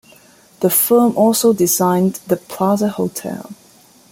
The 0.61 0.71
firm 0.71 1.15
also 1.15 1.53
designed 1.53 2.15
the 2.25 2.35
Plaza 2.35 2.87
Hotel. 2.89 3.51